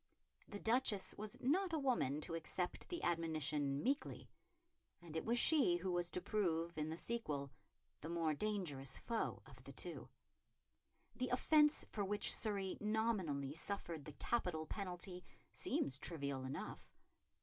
[0.47, 4.31] The Duchess was not a woman to accept the admonition meekly,
[4.99, 7.51] and it was she who was to prove, in the sequel,
[7.99, 10.09] the more dangerous foe of the two.
[11.17, 16.95] The offence for which Surrey nominally suffered the capital penalty seems trivial enough.